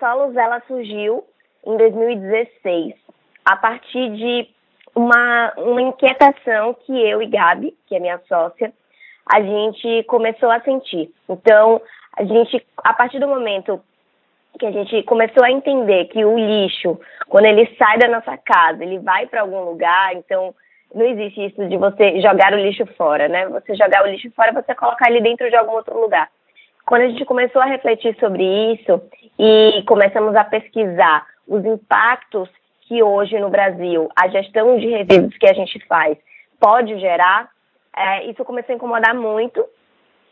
[0.00, 1.22] Solos ela surgiu
[1.64, 2.94] em 2016
[3.44, 4.48] a partir de
[4.96, 8.72] uma, uma inquietação que eu e Gabi, que é minha sócia,
[9.32, 11.12] a gente começou a sentir.
[11.28, 11.80] Então,
[12.16, 13.80] a gente, a partir do momento
[14.58, 16.98] que a gente começou a entender que o lixo,
[17.28, 20.54] quando ele sai da nossa casa, ele vai para algum lugar, então
[20.94, 23.46] não existe isso de você jogar o lixo fora, né?
[23.48, 26.28] Você jogar o lixo fora, você colocar ele dentro de algum outro lugar.
[26.90, 29.00] Quando a gente começou a refletir sobre isso
[29.38, 32.48] e começamos a pesquisar os impactos
[32.80, 36.18] que hoje no Brasil a gestão de resíduos que a gente faz
[36.58, 37.48] pode gerar,
[37.96, 39.64] é, isso começou a incomodar muito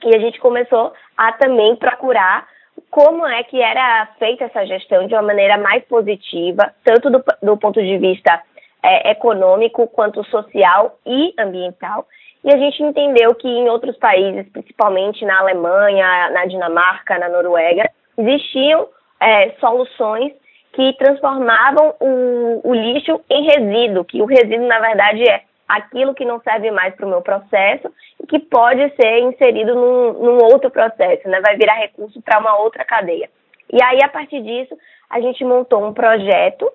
[0.04, 2.48] e a gente começou a também procurar
[2.90, 7.56] como é que era feita essa gestão de uma maneira mais positiva, tanto do, do
[7.56, 8.42] ponto de vista
[8.82, 12.04] é, econômico quanto social e ambiental.
[12.44, 17.90] E a gente entendeu que em outros países, principalmente na Alemanha, na Dinamarca, na Noruega,
[18.16, 18.88] existiam
[19.20, 20.32] é, soluções
[20.72, 26.24] que transformavam o, o lixo em resíduo, que o resíduo, na verdade, é aquilo que
[26.24, 30.70] não serve mais para o meu processo e que pode ser inserido num, num outro
[30.70, 31.40] processo, né?
[31.40, 33.28] vai virar recurso para uma outra cadeia.
[33.70, 34.76] E aí, a partir disso,
[35.10, 36.70] a gente montou um projeto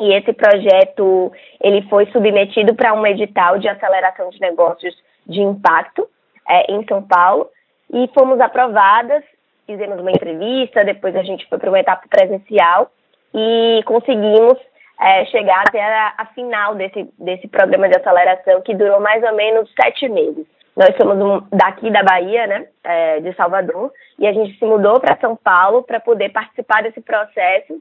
[0.00, 4.94] e esse projeto ele foi submetido para um edital de aceleração de negócios
[5.26, 6.08] de impacto
[6.48, 7.48] é, em São Paulo
[7.92, 9.22] e fomos aprovadas,
[9.66, 12.90] fizemos uma entrevista, depois a gente foi para uma etapa presencial
[13.34, 14.58] e conseguimos
[15.00, 19.34] é, chegar até a, a, final desse, desse programa de aceleração, que durou mais ou
[19.34, 20.46] menos sete meses.
[20.76, 25.00] Nós somos um, daqui da Bahia, né, é, de Salvador, e a gente se mudou
[25.00, 27.80] para São Paulo para poder participar desse processo.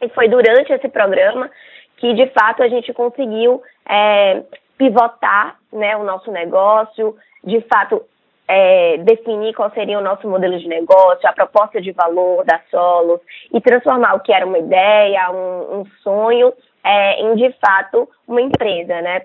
[0.00, 1.50] E foi durante esse programa
[1.96, 4.42] que, de fato, a gente conseguiu é,
[4.78, 8.02] pivotar né, o nosso negócio, de fato,
[8.48, 13.20] é, definir qual seria o nosso modelo de negócio, a proposta de valor da Solos
[13.54, 18.40] e transformar o que era uma ideia, um, um sonho, é, em de fato uma
[18.40, 19.22] empresa, né?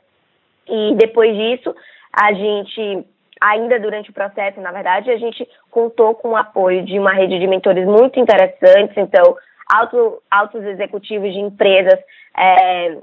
[0.68, 1.76] E depois disso,
[2.12, 3.06] a gente,
[3.42, 7.40] ainda durante o processo, na verdade, a gente contou com o apoio de uma rede
[7.40, 9.36] de mentores muito interessantes, então,
[9.72, 12.00] alto, altos executivos de empresas
[12.38, 12.98] é,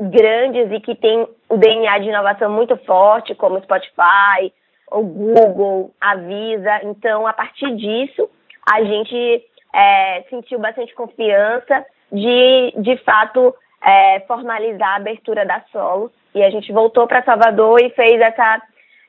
[0.00, 4.52] grandes e que têm o DNA de inovação muito forte, como Spotify,
[4.90, 6.80] o Google, a Visa.
[6.84, 8.28] Então, a partir disso,
[8.70, 9.44] a gente
[9.74, 16.10] é, sentiu bastante confiança de, de fato, é, formalizar a abertura da Solo.
[16.34, 18.62] E a gente voltou para Salvador e fez essa,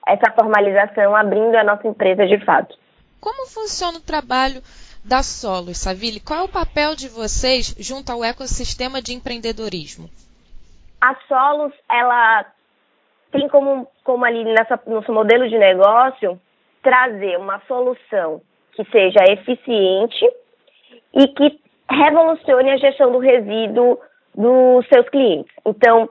[0.08, 2.76] essa formalização, abrindo a nossa empresa de fato.
[3.20, 4.62] Como funciona o trabalho
[5.04, 6.20] da Solos, Saville?
[6.20, 10.10] Qual é o papel de vocês junto ao ecossistema de empreendedorismo?
[11.00, 12.46] A Solos, ela
[13.32, 16.40] tem como, como ali nessa, no seu modelo de negócio
[16.84, 18.42] trazer uma solução
[18.74, 20.26] que seja eficiente
[21.14, 21.60] e que
[21.90, 24.00] revolucione a gestão do resíduo
[24.36, 25.54] dos seus clientes.
[25.66, 26.10] Então,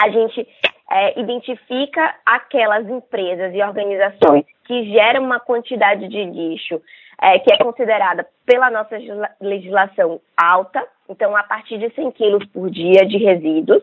[0.00, 0.48] a gente
[0.90, 6.80] é, identifica aquelas empresas e organizações que geram uma quantidade de lixo
[7.22, 8.96] é, que é considerada pela nossa
[9.40, 13.80] legislação alta, então a partir de 100 quilos por dia de resíduos,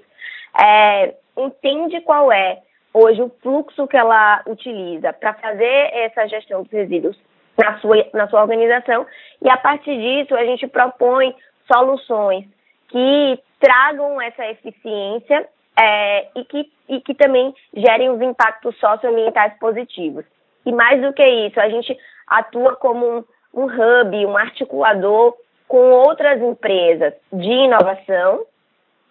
[0.61, 2.59] é, entende qual é
[2.93, 7.17] hoje o fluxo que ela utiliza para fazer essa gestão dos resíduos
[7.57, 9.07] na sua, na sua organização
[9.41, 11.33] e a partir disso a gente propõe
[11.71, 12.45] soluções
[12.89, 15.47] que tragam essa eficiência
[15.79, 20.25] é, e, que, e que também gerem os impactos socioambientais positivos.
[20.65, 21.97] E mais do que isso, a gente
[22.29, 23.23] atua como um,
[23.53, 25.35] um hub, um articulador
[25.67, 28.45] com outras empresas de inovação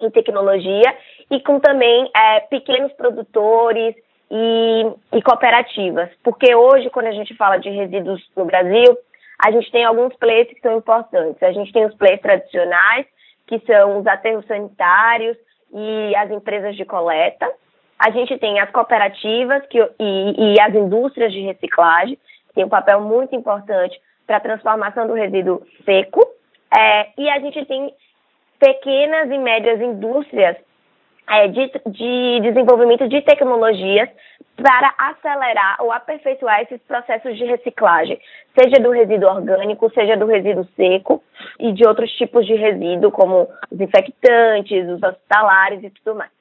[0.01, 0.95] e tecnologia
[1.31, 3.95] e com também é, pequenos produtores
[4.31, 6.11] e, e, cooperativas.
[6.23, 8.97] Porque hoje, quando a gente fala de resíduos no Brasil,
[9.39, 11.43] a gente tem alguns players que são importantes.
[11.43, 13.07] A gente tem os players tradicionais,
[13.47, 15.37] que são os aterros sanitários
[15.73, 17.51] e as empresas de coleta.
[17.99, 22.19] A gente tem as cooperativas que, e, e as indústrias de reciclagem,
[22.59, 23.97] têm um papel muito importante
[24.27, 26.27] para a transformação do resíduo seco.
[26.77, 27.95] É, e a gente tem
[28.59, 30.57] pequenas e médias indústrias
[31.29, 34.09] é, de, de desenvolvimento de tecnologias
[34.57, 38.19] para acelerar ou aperfeiçoar esses processos de reciclagem,
[38.59, 41.23] seja do resíduo orgânico, seja do resíduo seco
[41.61, 46.33] e de outros tipos de resíduo, como os infectantes, os hospitalares e tudo mais.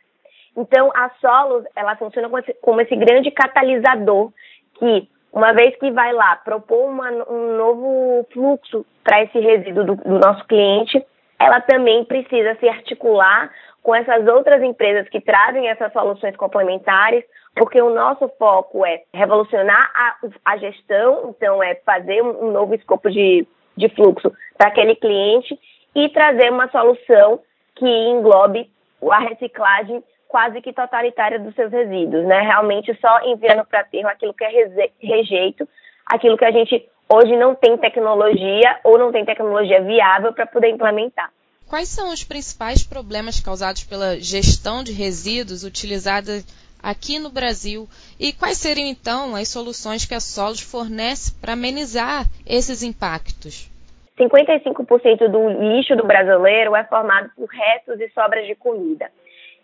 [0.55, 4.31] Então, a Solos, ela funciona como esse, como esse grande catalisador
[4.79, 5.07] que,
[5.38, 10.18] uma vez que vai lá propor uma, um novo fluxo para esse resíduo do, do
[10.18, 11.06] nosso cliente,
[11.39, 13.51] ela também precisa se articular
[13.84, 17.24] com essas outras empresas que trazem essas soluções complementares,
[17.56, 23.07] porque o nosso foco é revolucionar a, a gestão, então é fazer um, novo escopo
[23.12, 23.48] de,
[23.78, 25.57] de fluxo para aquele cliente
[25.94, 27.39] e trazer uma solução
[27.75, 28.72] que englobe
[29.12, 32.41] a reciclagem quase que totalitária dos seus resíduos, né?
[32.41, 35.68] Realmente só enviando para aterro aquilo que é rejeito,
[36.06, 40.69] aquilo que a gente hoje não tem tecnologia ou não tem tecnologia viável para poder
[40.69, 41.31] implementar.
[41.68, 46.41] Quais são os principais problemas causados pela gestão de resíduos utilizada
[46.81, 47.88] aqui no Brasil
[48.19, 53.69] e quais seriam então as soluções que a Solos fornece para amenizar esses impactos?
[54.18, 59.12] 55% do lixo do brasileiro é formado por restos e sobras de comida.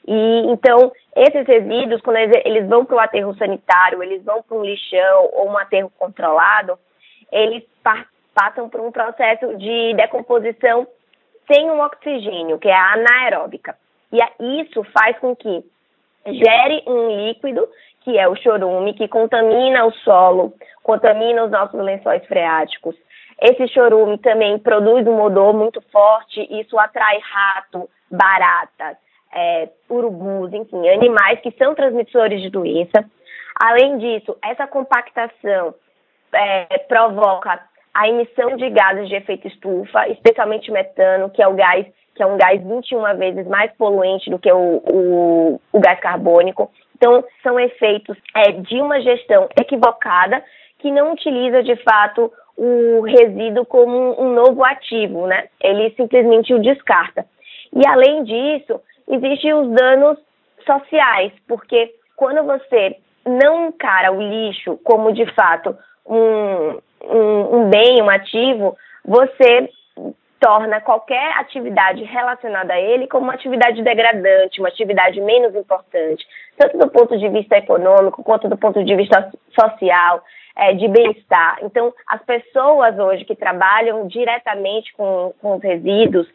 [0.05, 4.63] E então, esses resíduos, quando eles vão para o aterro sanitário, eles vão para um
[4.63, 6.77] lixão ou um aterro controlado,
[7.31, 7.63] eles
[8.33, 10.87] passam por um processo de decomposição
[11.51, 13.75] sem um oxigênio, que é a anaeróbica.
[14.11, 15.63] E isso faz com que
[16.25, 17.67] gere um líquido,
[18.01, 20.53] que é o chorume, que contamina o solo,
[20.83, 22.95] contamina os nossos lençóis freáticos.
[23.41, 28.97] Esse chorume também produz um odor muito forte, isso atrai rato, baratas,
[29.33, 33.05] é, urubus, enfim, animais que são transmissores de doença.
[33.59, 35.73] Além disso, essa compactação
[36.33, 37.59] é, provoca
[37.93, 41.85] a emissão de gases de efeito estufa, especialmente metano, que é o gás
[42.15, 46.71] que é um gás 21 vezes mais poluente do que o, o, o gás carbônico.
[46.95, 50.43] Então, são efeitos é, de uma gestão equivocada
[50.77, 55.47] que não utiliza de fato o resíduo como um novo ativo, né?
[55.59, 57.25] Ele simplesmente o descarta.
[57.73, 60.17] E além disso, existem os danos
[60.65, 68.01] sociais, porque quando você não encara o lixo como de fato um, um, um bem,
[68.01, 69.69] um ativo, você
[70.39, 76.25] torna qualquer atividade relacionada a ele como uma atividade degradante, uma atividade menos importante,
[76.57, 80.21] tanto do ponto de vista econômico quanto do ponto de vista social,
[80.55, 81.57] é, de bem-estar.
[81.63, 86.27] Então, as pessoas hoje que trabalham diretamente com, com os resíduos,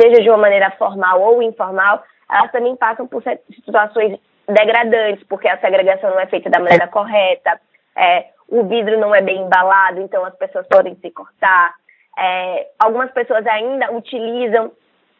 [0.00, 3.22] seja de uma maneira formal ou informal, elas também passam por
[3.64, 7.60] situações degradantes, porque a segregação não é feita da maneira correta,
[7.96, 11.74] é, o vidro não é bem embalado, então as pessoas podem se cortar.
[12.18, 14.72] É, algumas pessoas ainda utilizam,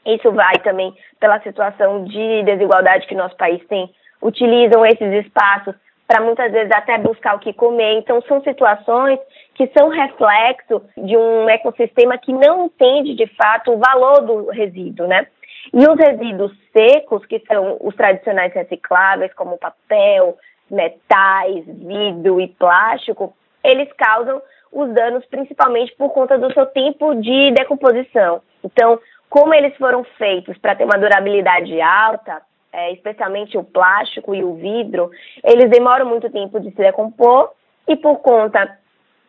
[0.05, 3.91] isso vai também pela situação de desigualdade que nosso país tem,
[4.21, 5.75] utilizam esses espaços
[6.13, 7.95] para muitas vezes até buscar o que comer.
[7.95, 9.19] Então, são situações
[9.55, 15.07] que são reflexo de um ecossistema que não entende de fato o valor do resíduo,
[15.07, 15.27] né?
[15.73, 20.37] E os resíduos secos, que são os tradicionais recicláveis, como papel,
[20.71, 23.33] metais, vidro e plástico,
[23.65, 28.43] eles causam os danos principalmente por conta do seu tempo de decomposição.
[28.63, 29.01] Então,
[29.31, 32.43] como eles foram feitos para ter uma durabilidade alta,
[32.73, 35.11] é, especialmente o plástico e o vidro,
[35.45, 37.51] eles demoram muito tempo de se decompor
[37.87, 38.79] e por conta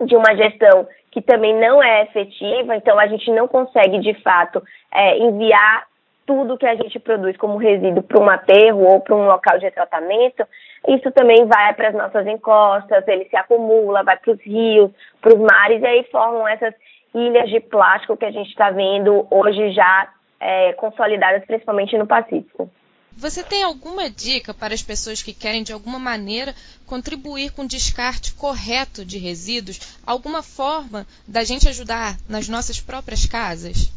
[0.05, 4.63] de uma gestão que também não é efetiva, então a gente não consegue de fato
[4.91, 5.85] é, enviar
[6.25, 9.69] tudo que a gente produz como resíduo para um aterro ou para um local de
[9.71, 10.47] tratamento,
[10.87, 14.89] isso também vai para as nossas encostas, ele se acumula, vai para os rios,
[15.21, 16.73] para os mares, e aí formam essas
[17.13, 20.09] ilhas de plástico que a gente está vendo hoje já
[20.39, 22.69] é, consolidadas, principalmente no Pacífico.
[23.17, 26.53] Você tem alguma dica para as pessoas que querem, de alguma maneira,
[26.85, 29.97] contribuir com o descarte correto de resíduos?
[30.05, 33.91] Alguma forma da gente ajudar nas nossas próprias casas?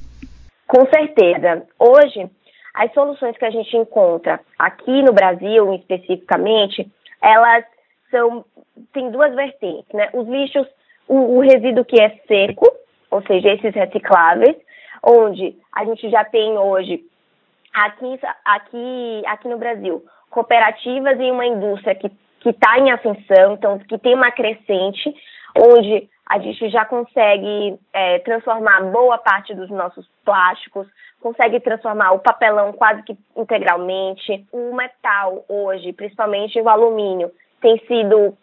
[0.68, 1.66] Com certeza.
[1.78, 2.30] Hoje,
[2.74, 6.86] as soluções que a gente encontra aqui no Brasil, especificamente,
[7.22, 7.64] elas
[8.10, 8.44] são
[9.10, 10.10] duas vertentes, né?
[10.12, 10.66] Os lixos,
[11.08, 12.70] o, o resíduo que é seco,
[13.10, 14.56] ou seja, esses recicláveis,
[15.02, 17.04] onde a gente já tem hoje
[17.84, 22.10] aqui aqui aqui no Brasil cooperativas e uma indústria que
[22.44, 25.14] está em ascensão, então que tem uma crescente,
[25.56, 30.86] onde a gente já consegue é, transformar boa parte dos nossos plásticos,
[31.20, 34.44] consegue transformar o papelão quase que integralmente.
[34.52, 37.30] O metal hoje, principalmente o alumínio,
[37.60, 38.36] tem sido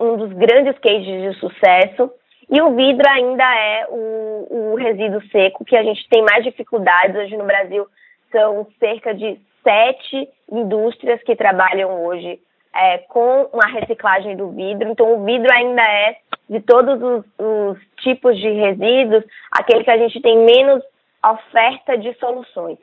[0.00, 2.12] um dos grandes cases de sucesso.
[2.50, 7.14] E o vidro ainda é o, o resíduo seco que a gente tem mais dificuldades
[7.16, 7.86] hoje no Brasil.
[8.30, 12.40] São cerca de sete indústrias que trabalham hoje
[12.74, 14.90] é, com a reciclagem do vidro.
[14.90, 16.16] Então, o vidro ainda é,
[16.48, 20.82] de todos os, os tipos de resíduos, aquele que a gente tem menos
[21.24, 22.78] oferta de soluções.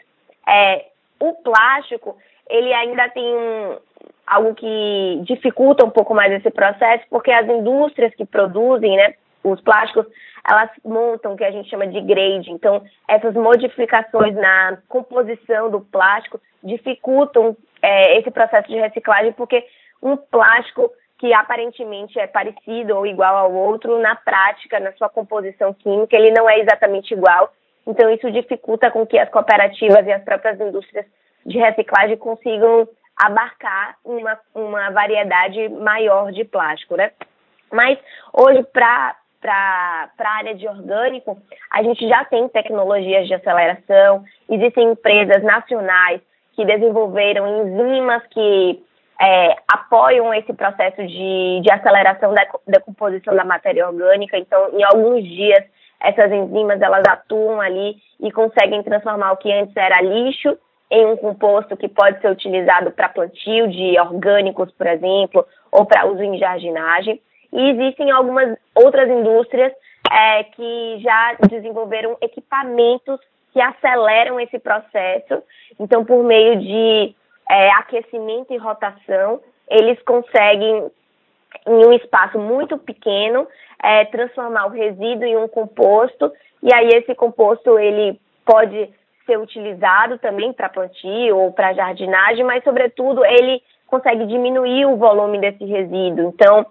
[0.47, 0.85] É,
[1.19, 2.17] o plástico,
[2.49, 3.77] ele ainda tem um,
[4.27, 9.61] algo que dificulta um pouco mais esse processo, porque as indústrias que produzem né, os
[9.61, 10.05] plásticos,
[10.47, 12.51] elas montam o que a gente chama de grade.
[12.51, 19.65] Então, essas modificações na composição do plástico dificultam é, esse processo de reciclagem, porque
[20.01, 25.73] um plástico que aparentemente é parecido ou igual ao outro, na prática, na sua composição
[25.73, 27.53] química, ele não é exatamente igual
[27.87, 31.05] Então, isso dificulta com que as cooperativas e as próprias indústrias
[31.45, 37.11] de reciclagem consigam abarcar uma, uma variedade maior de plástico, né?
[37.71, 37.97] Mas
[38.33, 41.38] hoje, para para a área de orgânico,
[41.72, 46.22] a gente já tem tecnologias de aceleração, existem empresas nacionais
[46.54, 48.82] que desenvolveram enzimas que
[49.20, 54.38] é, apoiam esse processo de, de aceleração da decomposição da matéria orgânica.
[54.38, 55.63] Então, em alguns dias,
[56.00, 60.58] essas enzimas elas atuam ali e conseguem transformar o que antes era lixo
[60.92, 66.06] em um composto que pode ser utilizado para plantio de orgânicos, por exemplo, ou para
[66.06, 67.20] uso em jardinagem.
[67.55, 69.71] E existem algumas outras indústrias
[70.12, 73.19] é, que já desenvolveram equipamentos
[73.53, 75.41] que aceleram esse processo.
[75.79, 77.15] Então, por meio de
[77.50, 80.91] é, aquecimento e rotação, eles conseguem,
[81.65, 83.47] em um espaço muito pequeno,
[83.81, 86.33] é, transformar o resíduo em um composto.
[86.62, 88.89] E aí esse composto ele pode
[89.25, 95.39] ser utilizado também para plantio ou para jardinagem, mas sobretudo ele consegue diminuir o volume
[95.39, 96.33] desse resíduo.
[96.33, 96.65] Então,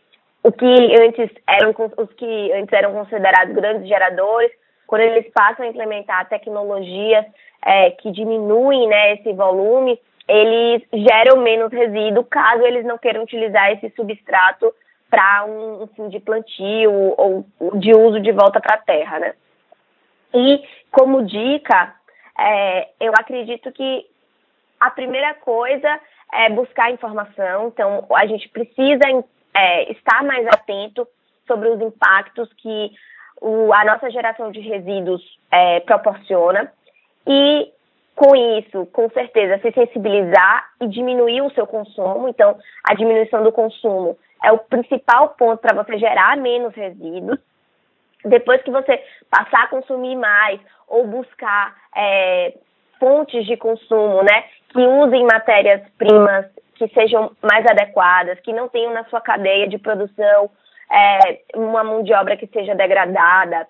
[0.44, 4.52] o que antes eram os que antes eram considerados grandes geradores,
[4.86, 7.24] quando eles passam a implementar tecnologias
[7.64, 9.98] é, que diminuem né, esse volume,
[10.28, 14.72] eles geram menos resíduo caso eles não queiram utilizar esse substrato
[15.08, 17.46] para um, fim de plantio ou
[17.76, 19.34] de uso de volta para a terra, né?
[20.34, 21.94] E como dica,
[22.38, 24.06] é, eu acredito que
[24.78, 26.00] a primeira coisa
[26.32, 27.68] é buscar informação.
[27.68, 29.08] Então, a gente precisa
[29.54, 31.06] é, estar mais atento
[31.46, 32.90] sobre os impactos que
[33.40, 36.72] o, a nossa geração de resíduos é, proporciona
[37.26, 37.72] e
[38.14, 42.28] com isso, com certeza, se sensibilizar e diminuir o seu consumo.
[42.28, 47.40] Então, a diminuição do consumo é o principal ponto para você gerar menos resíduos.
[48.24, 52.54] Depois que você passar a consumir mais ou buscar é,
[53.00, 59.04] fontes de consumo, né, que usem matérias-primas que sejam mais adequadas, que não tenham na
[59.04, 60.50] sua cadeia de produção
[60.90, 63.68] é, uma mão de obra que seja degradada,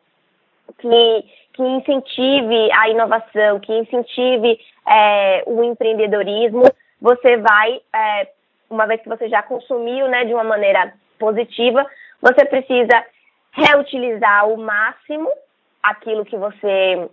[0.79, 4.59] que, que incentive a inovação, que incentive
[4.89, 6.65] é, o empreendedorismo,
[6.99, 8.29] você vai, é,
[8.71, 11.85] uma vez que você já consumiu né, de uma maneira positiva,
[12.23, 13.05] você precisa
[13.53, 15.31] reutilizar o máximo
[15.83, 17.11] aquilo que você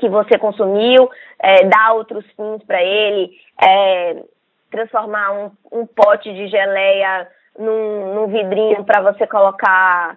[0.00, 3.30] que você consumiu, é, dar outros fins para ele,
[3.62, 4.22] é,
[4.70, 7.28] transformar um, um pote de geleia
[7.58, 10.16] num, num vidrinho para você colocar,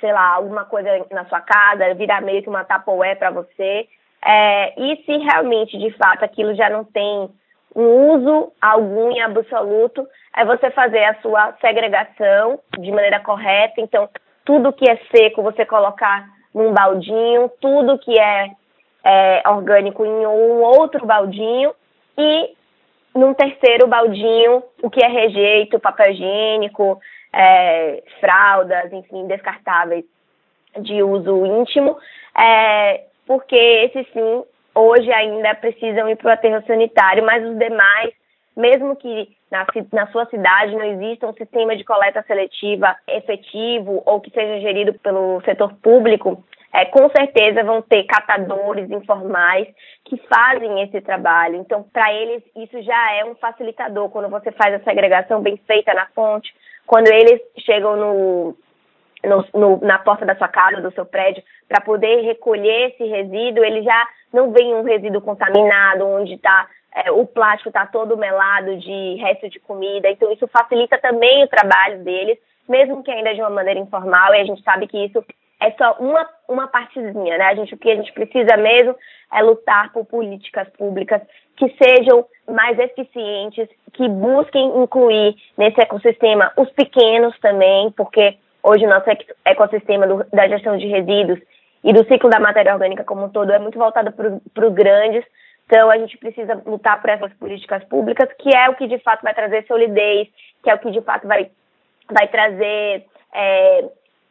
[0.00, 3.86] sei lá, alguma coisa na sua casa, virar meio que uma tapoé para você.
[4.24, 7.30] É, e se realmente, de fato, aquilo já não tem
[7.76, 10.06] um uso algum em absoluto,
[10.36, 13.80] é você fazer a sua segregação de maneira correta.
[13.80, 14.08] Então,
[14.44, 18.50] tudo que é seco você colocar num baldinho, tudo que é,
[19.04, 21.74] é orgânico em um outro baldinho
[22.16, 22.54] e
[23.14, 27.00] num terceiro baldinho, o que é rejeito, papel higiênico,
[27.32, 30.04] é, fraldas, enfim, descartáveis
[30.80, 31.96] de uso íntimo,
[32.36, 34.44] é, porque esses sim,
[34.74, 38.12] hoje ainda precisam ir para o aterro sanitário, mas os demais,
[38.56, 44.20] mesmo que na, na sua cidade não exista um sistema de coleta seletiva efetivo ou
[44.20, 46.42] que seja gerido pelo setor público,
[46.74, 49.68] é, com certeza vão ter catadores informais
[50.04, 51.54] que fazem esse trabalho.
[51.54, 54.10] Então, para eles, isso já é um facilitador.
[54.10, 56.52] Quando você faz a segregação bem feita na fonte,
[56.84, 58.56] quando eles chegam no,
[59.24, 63.64] no, no, na porta da sua casa, do seu prédio, para poder recolher esse resíduo,
[63.64, 68.76] ele já não vem um resíduo contaminado, onde está é, o plástico está todo melado
[68.78, 70.10] de resto de comida.
[70.10, 72.36] Então, isso facilita também o trabalho deles,
[72.68, 75.24] mesmo que ainda de uma maneira informal, e a gente sabe que isso
[75.64, 77.44] é só uma, uma partezinha, né?
[77.44, 78.94] A gente, o que a gente precisa mesmo
[79.32, 81.22] é lutar por políticas públicas
[81.56, 88.90] que sejam mais eficientes, que busquem incluir nesse ecossistema os pequenos também, porque hoje o
[88.90, 89.06] nosso
[89.44, 91.40] ecossistema do, da gestão de resíduos
[91.82, 95.24] e do ciclo da matéria orgânica como um todo é muito voltado para os grandes.
[95.66, 99.22] Então, a gente precisa lutar por essas políticas públicas, que é o que de fato
[99.22, 100.28] vai trazer solidez,
[100.62, 101.50] que é o que de fato vai,
[102.10, 103.84] vai trazer é,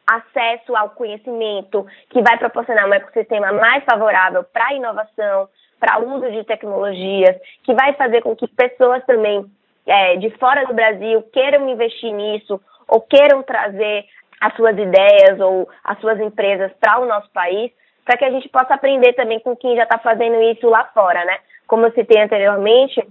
[0.06, 5.48] acesso ao conhecimento, que vai proporcionar um ecossistema mais favorável para a inovação,
[5.80, 9.44] para o uso de tecnologias, que vai fazer com que pessoas também
[9.86, 14.04] é, de fora do Brasil queiram investir nisso ou queiram trazer
[14.40, 17.70] as suas ideias ou as suas empresas para o nosso país,
[18.04, 21.24] para que a gente possa aprender também com quem já está fazendo isso lá fora,
[21.24, 21.38] né?
[21.66, 23.02] Como eu citei anteriormente,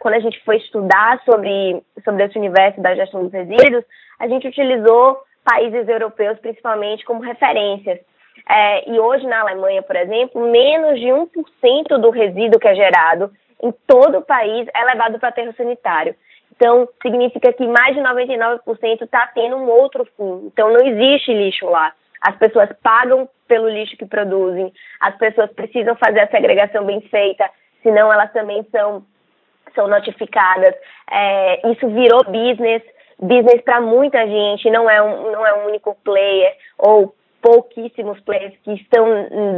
[0.00, 3.84] quando a gente foi estudar sobre, sobre esse universo da gestão dos resíduos,
[4.18, 5.18] a gente utilizou
[5.50, 7.98] países europeus, principalmente, como referências.
[8.48, 13.30] É, e hoje na Alemanha, por exemplo, menos de 1% do resíduo que é gerado
[13.62, 16.14] em todo o país é levado para aterro sanitário.
[16.54, 20.46] Então, significa que mais de 99% está tendo um outro fim.
[20.46, 21.92] Então, não existe lixo lá.
[22.20, 27.48] As pessoas pagam pelo lixo que produzem, as pessoas precisam fazer a segregação bem feita,
[27.82, 29.02] senão elas também são,
[29.74, 30.74] são notificadas.
[31.10, 32.82] É, isso virou business,
[33.20, 38.54] business para muita gente, não é, um, não é um único player ou pouquíssimos players
[38.62, 39.04] que estão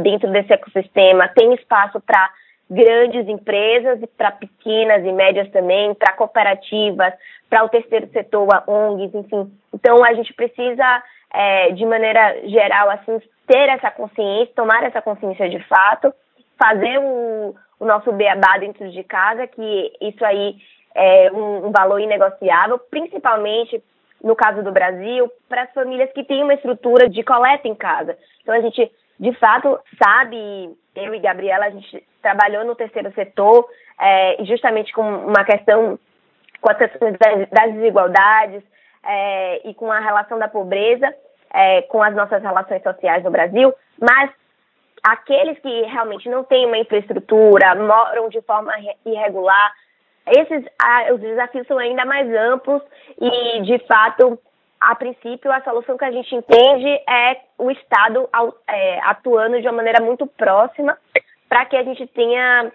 [0.01, 1.27] dentro desse ecossistema.
[1.29, 2.29] Tem espaço para
[2.69, 7.13] grandes empresas e para pequenas e médias também, para cooperativas,
[7.49, 9.51] para o terceiro setor, a ONGs, enfim.
[9.73, 15.49] Então a gente precisa, é, de maneira geral, assim, ter essa consciência, tomar essa consciência
[15.49, 16.13] de fato,
[16.57, 20.55] fazer o, o nosso beabá dentro de casa, que isso aí
[20.95, 23.83] é um, um valor inegociável, principalmente
[24.23, 28.17] no caso do Brasil, para as famílias que têm uma estrutura de coleta em casa.
[28.41, 33.67] Então a gente, de fato, sabe, eu e Gabriela, a gente trabalhou no terceiro setor,
[33.99, 35.99] é, justamente com uma questão
[36.61, 37.17] com as questões
[37.51, 38.63] das desigualdades
[39.05, 41.13] é, e com a relação da pobreza,
[41.53, 44.31] é, com as nossas relações sociais no Brasil, mas
[45.03, 48.71] aqueles que realmente não têm uma infraestrutura, moram de forma
[49.05, 49.73] irregular,
[50.27, 52.81] esses ah, os desafios são ainda mais amplos
[53.19, 54.39] e, de fato,
[54.79, 58.29] a princípio, a solução que a gente entende é o Estado
[58.67, 60.97] é, atuando de uma maneira muito próxima
[61.47, 62.71] para que a gente tenha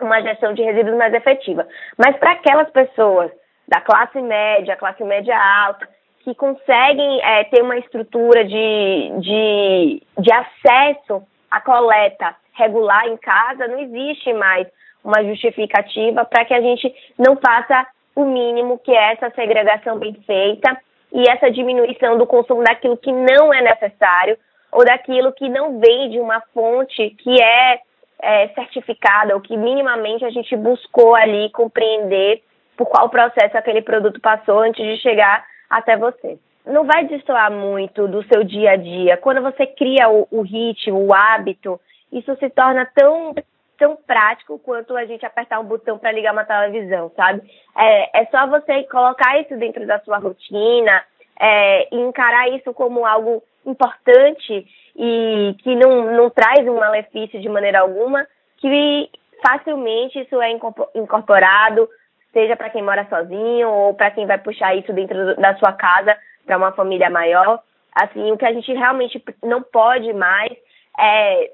[0.00, 1.66] uma gestão de resíduos mais efetiva.
[1.98, 3.30] Mas para aquelas pessoas
[3.68, 5.88] da classe média, classe média alta,
[6.22, 13.68] que conseguem é, ter uma estrutura de, de, de acesso à coleta regular em casa,
[13.68, 14.66] não existe mais
[15.04, 20.14] uma justificativa para que a gente não faça o mínimo, que é essa segregação bem
[20.26, 20.76] feita
[21.12, 24.38] e essa diminuição do consumo daquilo que não é necessário
[24.72, 27.80] ou daquilo que não vem de uma fonte que é,
[28.20, 32.42] é certificada ou que minimamente a gente buscou ali compreender
[32.76, 36.38] por qual processo aquele produto passou antes de chegar até você.
[36.66, 39.16] Não vai destoar muito do seu dia a dia.
[39.16, 41.78] Quando você cria o, o ritmo, o hábito,
[42.10, 43.34] isso se torna tão
[43.78, 47.42] tão prático quanto a gente apertar um botão para ligar uma televisão, sabe?
[47.76, 51.04] É, é só você colocar isso dentro da sua rotina
[51.40, 57.48] é, e encarar isso como algo importante e que não, não traz um malefício de
[57.48, 58.26] maneira alguma,
[58.58, 59.10] que
[59.44, 60.50] facilmente isso é
[60.94, 61.88] incorporado,
[62.32, 66.16] seja para quem mora sozinho ou para quem vai puxar isso dentro da sua casa
[66.46, 67.60] para uma família maior.
[67.94, 70.52] Assim, o que a gente realmente não pode mais
[70.98, 71.50] é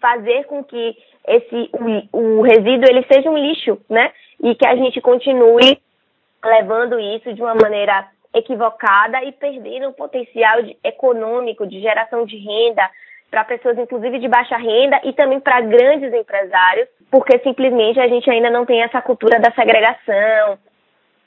[0.00, 1.70] fazer com que esse
[2.12, 4.12] o, o resíduo ele seja um lixo, né?
[4.42, 5.80] E que a gente continue
[6.44, 12.36] levando isso de uma maneira equivocada e perdendo o potencial de, econômico de geração de
[12.36, 12.88] renda
[13.30, 18.30] para pessoas, inclusive de baixa renda, e também para grandes empresários, porque simplesmente a gente
[18.30, 20.58] ainda não tem essa cultura da segregação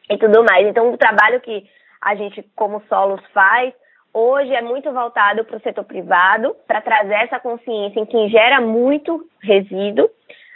[0.10, 0.65] e tudo mais.
[0.67, 1.67] Então, o trabalho que
[2.01, 3.73] a gente, como Solos, faz
[4.13, 8.62] hoje é muito voltado para o setor privado, para trazer essa consciência em quem gera
[8.62, 10.10] muito resíduo,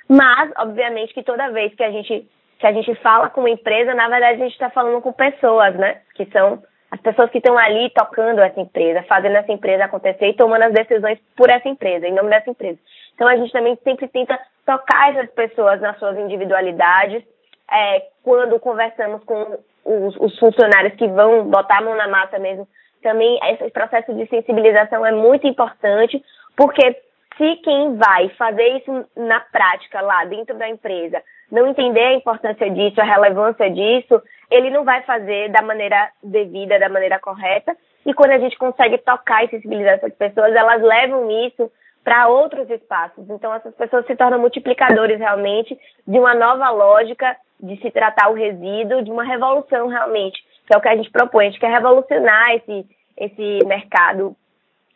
[0.08, 2.28] mas, obviamente, que toda vez que a gente,
[2.60, 5.76] que a gente fala com uma empresa, na verdade, a gente está falando com pessoas,
[5.76, 6.02] né?
[6.15, 10.36] Que são as pessoas que estão ali tocando essa empresa, fazendo essa empresa acontecer e
[10.36, 12.78] tomando as decisões por essa empresa, em nome dessa empresa.
[13.15, 17.24] Então, a gente também sempre tenta tocar essas pessoas nas suas individualidades,
[17.72, 22.68] é, quando conversamos com os, os funcionários que vão botar a mão na massa mesmo
[23.06, 26.20] também esse processo de sensibilização é muito importante,
[26.58, 26.98] porque
[27.38, 32.68] se quem vai fazer isso na prática lá dentro da empresa não entender a importância
[32.72, 37.78] disso, a relevância disso, ele não vai fazer da maneira devida, da maneira correta.
[38.04, 41.72] E quando a gente consegue tocar e sensibilizar essas pessoas, elas levam isso
[42.04, 43.30] para outros espaços.
[43.30, 48.34] Então, essas pessoas se tornam multiplicadores realmente de uma nova lógica de se tratar o
[48.34, 51.47] resíduo, de uma revolução realmente, que é o que a gente propõe.
[51.47, 52.86] A gente quer revolucionar esse,
[53.17, 54.36] esse mercado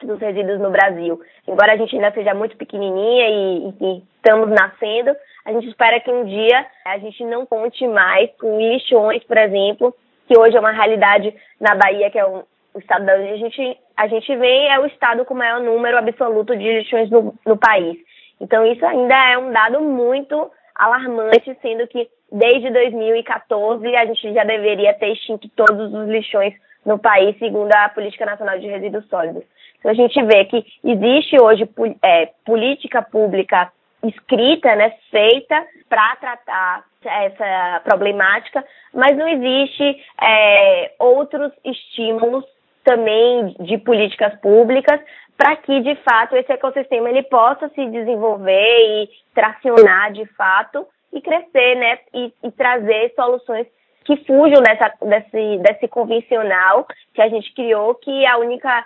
[0.02, 1.20] dos resíduos no Brasil.
[1.48, 6.26] Embora a gente ainda seja muito pequenininha e, estamos nascendo, a gente espera que um
[6.26, 9.96] dia a gente não conte mais com lixões, por exemplo,
[10.28, 13.38] que hoje é uma realidade na Bahia, que é um, o estado da onde a
[13.38, 17.34] gente, a gente vem, é o estado com o maior número absoluto de lixões no,
[17.46, 17.98] no país.
[18.40, 24.44] Então isso ainda é um dado muito alarmante, sendo que desde 2014 a gente já
[24.44, 26.54] deveria ter extinto todos os lixões
[26.86, 29.44] no país, segundo a Política Nacional de Resíduos Sólidos.
[29.80, 31.70] Então, a gente vê que existe hoje
[32.02, 33.72] é, política pública
[34.04, 38.64] escrita, né, feita para tratar essa problemática,
[38.94, 42.46] mas não existe é, outros estímulos
[42.84, 45.00] também de políticas públicas
[45.38, 51.22] para que de fato esse ecossistema ele possa se desenvolver e tracionar de fato e
[51.22, 53.68] crescer, né, e, e trazer soluções
[54.06, 58.86] que fujam dessa, desse, desse convencional que a gente criou, que a única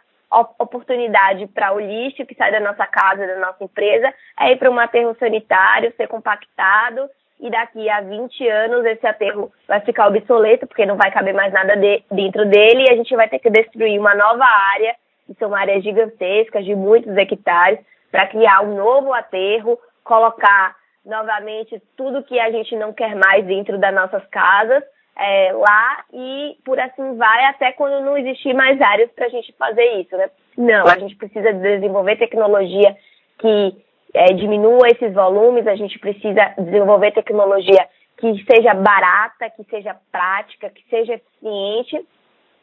[0.59, 4.71] oportunidade para o lixo que sai da nossa casa, da nossa empresa, é ir para
[4.71, 7.07] um aterro sanitário, ser compactado
[7.39, 11.53] e daqui a 20 anos esse aterro vai ficar obsoleto porque não vai caber mais
[11.53, 14.95] nada de, dentro dele e a gente vai ter que destruir uma nova área,
[15.27, 17.79] que são áreas gigantescas de muitos hectares,
[18.11, 23.77] para criar um novo aterro, colocar novamente tudo que a gente não quer mais dentro
[23.77, 24.83] das nossas casas
[25.15, 29.53] é, lá e por assim vai até quando não existir mais áreas para a gente
[29.53, 30.29] fazer isso, né?
[30.57, 32.95] Não, a gente precisa desenvolver tecnologia
[33.37, 33.75] que
[34.13, 37.87] é, diminua esses volumes, a gente precisa desenvolver tecnologia
[38.17, 42.05] que seja barata, que seja prática, que seja eficiente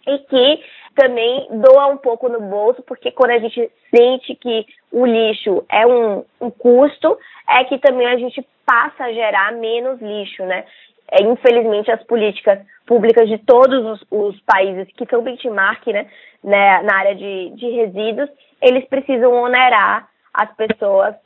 [0.06, 5.06] e que também doa um pouco no bolso, porque quando a gente sente que o
[5.06, 7.16] lixo é um, um custo,
[7.48, 10.64] é que também a gente passa a gerar menos lixo, né?
[11.10, 16.06] É, infelizmente, as políticas públicas de todos os, os, países que são benchmark né,
[16.42, 18.30] né, na área de, de resíduos,
[18.62, 21.16] eles precisam onerar as pessoas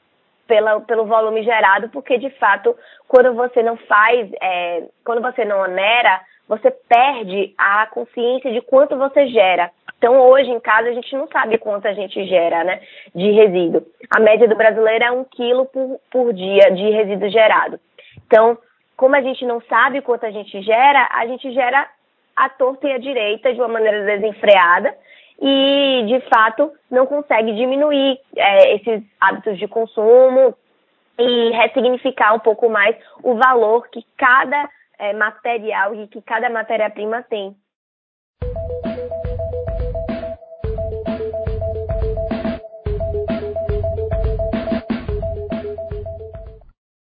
[0.46, 2.74] pela, pelo volume gerado, porque de fato,
[3.08, 8.96] quando você não faz, é, quando você não onera, você perde a consciência de quanto
[8.96, 9.70] você gera.
[9.96, 12.80] Então, hoje em casa, a gente não sabe quanto a gente gera né,
[13.14, 13.82] de resíduo.
[14.10, 17.80] A média do brasileiro é um quilo por, por dia de resíduo gerado.
[18.26, 18.58] Então,
[18.96, 21.88] como a gente não sabe quanto a gente gera, a gente gera
[22.36, 24.94] a torta e a direita de uma maneira desenfreada
[25.40, 30.54] e, de fato, não consegue diminuir é, esses hábitos de consumo
[31.18, 37.22] e ressignificar um pouco mais o valor que cada é, material e que cada matéria-prima
[37.22, 37.56] tem.